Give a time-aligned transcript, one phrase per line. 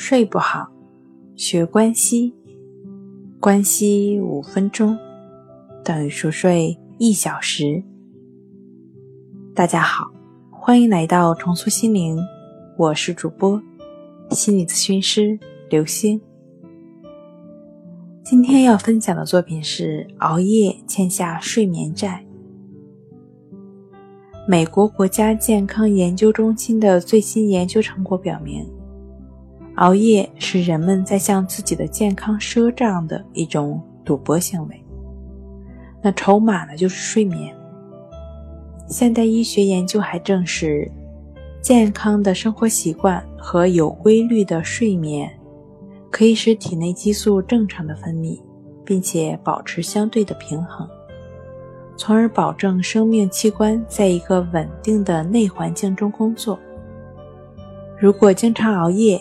[0.00, 0.68] 睡不好，
[1.34, 2.32] 学关西，
[3.40, 4.96] 关西五分钟
[5.84, 7.82] 等于熟睡一小时。
[9.56, 10.08] 大家好，
[10.52, 12.16] 欢迎来到重塑心灵，
[12.78, 13.60] 我是主播
[14.30, 15.36] 心理咨询师
[15.68, 16.18] 刘星。
[18.22, 22.24] 今天要分享的作品是熬夜欠下睡眠债。
[24.46, 28.64] 美国国家健康研究中心的最新研究成果表明，
[29.78, 34.84] 熬夜是人们在向自己的健康赊账的一种赌博行为。
[36.02, 37.54] 那筹码呢，就是睡眠。
[38.88, 40.90] 现代医学研究还证实，
[41.62, 45.30] 健康的生活习惯和有规律的睡眠，
[46.10, 48.40] 可以使体内激素正常的分泌，
[48.84, 50.88] 并且保持相对的平衡。
[51.96, 56.58] 从而保证生命器官在一个稳定的内环境中工作。
[57.96, 59.20] 如果经常熬夜，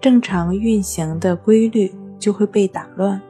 [0.00, 3.20] 正常运行的规律就会被打乱，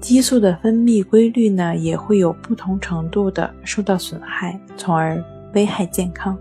[0.00, 6.36] 激素的分泌规律呢也会有不同程度的受到损害，从而危害健康。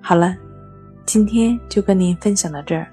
[0.00, 0.36] 好了，
[1.04, 2.86] 今天就跟您分享到这儿，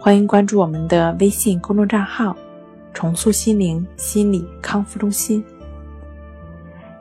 [0.00, 2.36] 欢迎关注我们的微信公众账号
[2.92, 5.44] “重塑心灵心理康复中心”。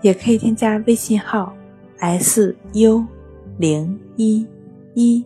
[0.01, 1.51] 也可以添加微信号
[1.97, 3.03] s u
[3.57, 4.45] 零一
[4.93, 5.25] 一